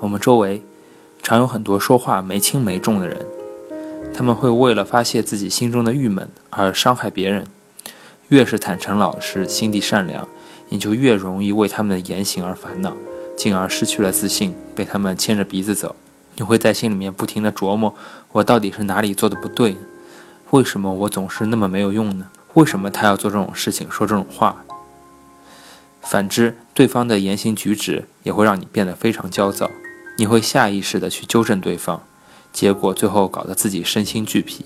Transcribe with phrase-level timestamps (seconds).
[0.00, 0.62] 我们周围
[1.22, 3.26] 常有很多说话没轻没重的人，
[4.14, 7.46] 他们会为了发泄自己心中的郁闷而伤害别人。
[8.28, 10.28] 越是坦诚老实、心地善良，
[10.68, 12.96] 你就越容易为他们的言行而烦恼，
[13.36, 15.96] 进而失去了自信，被他们牵着鼻子走。
[16.36, 17.94] 你会在心里面不停地琢磨：
[18.32, 19.76] 我到底是哪里做的不对？
[20.50, 22.28] 为什么我总是那么没有用呢？
[22.54, 24.64] 为什么他要做这种事情、说这种话？
[26.02, 29.70] 反之，对方的言行举止也会让你变得非常焦躁，
[30.18, 32.02] 你会下意识地去纠正对方，
[32.52, 34.64] 结果最后搞得自己身心俱疲。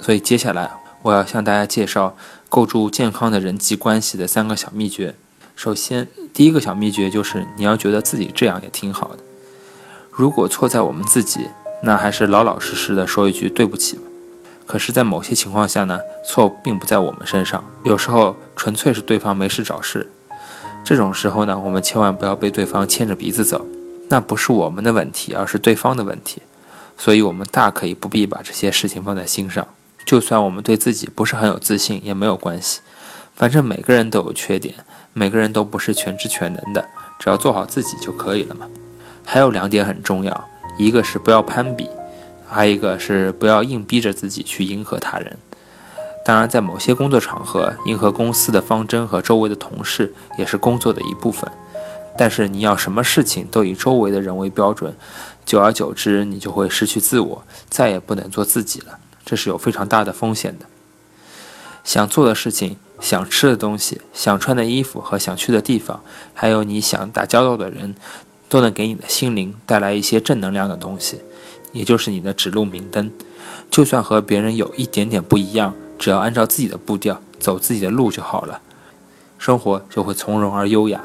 [0.00, 0.70] 所以接下来
[1.02, 2.16] 我要向大家介绍。
[2.48, 5.14] 构筑健康的人际关系的三个小秘诀。
[5.54, 9.18] 首先，第一个小秘诀就是你要觉得自己这样也挺好的。
[10.10, 11.46] 如果错在我们自己，
[11.84, 14.00] 那还是老老实实的说一句对不起。
[14.66, 20.10] 可是，在某些情况下呢，错并不在我们身上，有时候纯粹是对方没事找事。
[20.82, 23.64] 这种时候呢，我们千万不要被对方牵着鼻子走，
[24.10, 26.42] 那不是我们的问题，而是对方的问题。
[26.98, 29.66] 所以，我们大可以不必把这些事情放在心上。
[30.04, 32.80] 就算我们对自己不是很有自信也没有关系，
[33.34, 34.74] 反正每个人都有缺点，
[35.12, 36.84] 每个人都不是全知全能的，
[37.18, 38.66] 只要做好自己就可以了嘛。
[39.24, 41.88] 还有两点很重要，一个是不要攀比，
[42.48, 45.38] 还有一个是不要硬逼着自己去迎合他人。
[46.24, 51.50] 当然，在某些工作场合，迎合公司的方针和周围的同事也是工作的一部分。
[52.16, 54.94] 但是你要什么事情都以周围的人为标准，
[55.46, 58.98] 久而久之，你就会失去自我，再也不能做自己了。
[59.24, 60.66] 这是有非常大的风险的。
[61.82, 66.02] 想做的事情、想吃的东西、想穿的衣服和想去的地方，
[66.34, 67.94] 还有你想打交道的人，
[68.48, 71.22] 都能给你的心灵带来一些正能量的东西，
[71.72, 73.10] 也就是你的指路明灯。
[73.70, 78.60] 就算和别人有一点点不一样，只要按照自己的步调走自己的路就好了，
[79.38, 81.00] 生活就会从容而优雅。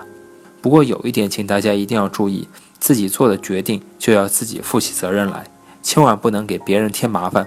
[0.65, 2.47] 不过有一点，请大家一定要注意，
[2.79, 5.45] 自己做的决定就要自己负起责任来，
[5.83, 7.45] 千万不能给别人添麻烦。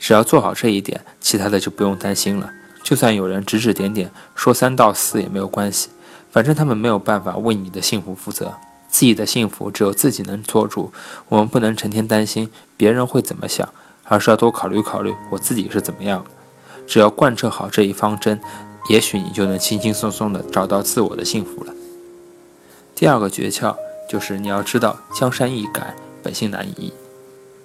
[0.00, 2.50] 只要做好这一点，其他的就不用担心了。
[2.82, 5.90] 就算有人指指点点，说三道四也没有关系，
[6.32, 8.52] 反正他们没有办法为你的幸福负责。
[8.88, 10.92] 自己的幸福只有自己能做主。
[11.28, 13.68] 我们不能成天担心别人会怎么想，
[14.02, 16.24] 而是要多考虑考虑我自己是怎么样。
[16.88, 18.40] 只要贯彻好这一方针，
[18.88, 21.72] 也许你就能轻轻松松地找到自我的幸福了。
[23.00, 23.74] 第二个诀窍
[24.06, 26.92] 就是你要知道，江山易改，本性难移。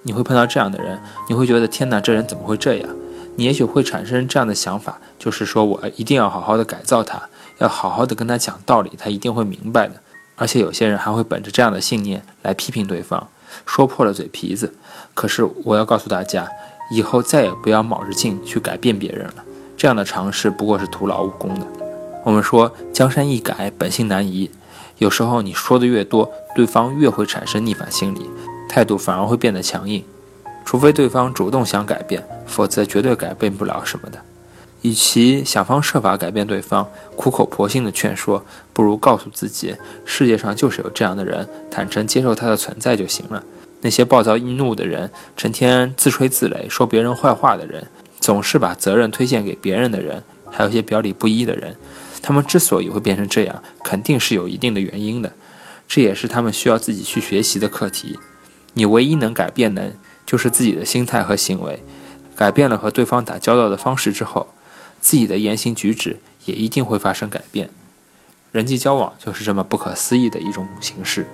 [0.04, 0.98] 你会碰到这样的人，
[1.28, 2.90] 你会觉得天哪，这人怎么会这样？
[3.36, 7.22] 你也许会产生这样的想法，就是说我一定要好好的改造他，
[7.58, 9.96] 要好好的跟他讲道理，他一定会明白的。
[10.38, 13.28] 而且有些人还会本着这样的信念来批评对方，
[13.66, 14.74] 说破了嘴皮子。
[15.14, 16.48] 可是我要告诉大家，
[16.90, 19.44] 以后再也不要卯着劲去改变别人了，
[19.76, 21.68] 这样的尝试不过是徒劳无功的。
[22.24, 24.50] 我们说江山易改，本性难移。
[24.98, 28.30] 有时候你说的越多，对方越会产生逆反心理。
[28.68, 30.04] 态度反而会变得强硬，
[30.66, 34.20] 除非对方主动想改变，否则绝对改变不了什么的。
[34.82, 43.44] 与其想方设法改变对方，苦口婆心的劝说，不如告诉自己，世界上就是有这样的人，坦诚接受他的存在就行了。
[43.82, 47.88] 那些暴躁易怒的人，成天自吹自擂说别人坏话的人，
[48.20, 51.76] 总是把责任推荐给别人的人，还有些表里不一的人，
[52.26, 55.32] 他们之所以会变成这样，肯定是有一定的原因的，
[55.88, 58.18] 这也是他们需要自己去学习的课题。
[58.74, 59.94] 你唯一能改变的，
[60.26, 61.84] 就是自己的心态和行为。
[62.36, 64.48] 改变了和对方打交道的方式之后，
[65.00, 67.70] 自己的言行举止也一定会发生改变。
[68.52, 71.28] 人际交往就是这么不可思议的一种形式。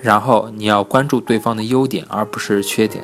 [0.00, 3.02] 然后你要关注对方的优点，而不是缺点。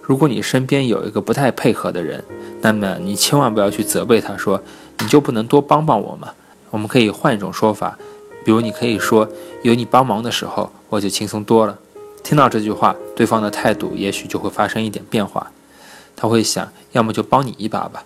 [0.00, 2.22] 如果你身边有一个不太配合的人，
[2.60, 4.62] 那么你千万不要去责备他，说
[5.00, 6.34] 你就不能多帮帮我吗？
[6.70, 7.98] 我们可以换一种说法，
[8.44, 9.28] 比如你可以说，
[9.62, 11.78] 有你帮忙的时候，我就轻松多了。
[12.22, 15.52] 听到这句话，对方的态度也许就会发生一点变化。
[16.16, 18.04] 他会想，要么就帮你一把吧。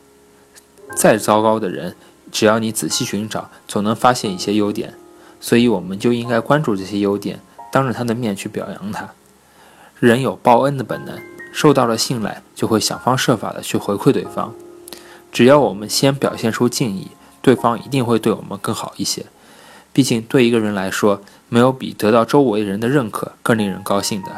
[0.96, 1.94] 再糟糕的人，
[2.32, 4.94] 只要你仔细寻找，总能发现一些优点。
[5.40, 7.40] 所以，我们就应该关注这些优点，
[7.70, 9.08] 当着他的面去表扬他。
[10.00, 11.18] 人有报恩的本能，
[11.52, 14.52] 受到了信赖，就会想方设法的去回馈对方。
[15.30, 17.08] 只要我们先表现出敬意，
[17.42, 19.26] 对方一定会对我们更好一些。
[19.92, 24.30] 毕竟，对一个人来说，没有比得到周围人的认可更令人高兴的。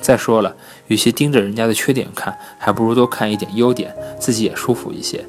[0.00, 0.54] 再说了，
[0.88, 5.24] 与其盯着人家的缺点看，还不如多看一点优点，自己也舒服一些。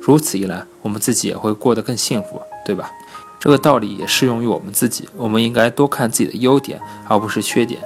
[0.00, 2.90] 如此一来，我们自己也会过得更幸福，对吧？
[3.40, 5.08] 这个道理也适用于我们自己。
[5.16, 7.80] 我们应该多看自己的优点，而不是缺点，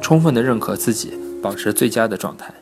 [0.00, 1.12] 充分的认可自己，
[1.42, 2.52] 保持最佳的状态。